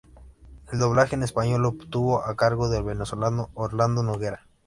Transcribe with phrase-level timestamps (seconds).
[0.71, 4.47] El doblaje en español estuvo a cargo del venezolano Orlando Noguera.